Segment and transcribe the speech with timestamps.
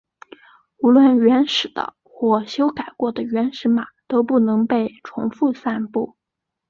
[0.79, 6.17] 无论原始的或修改过的原始码都不能被重新散布。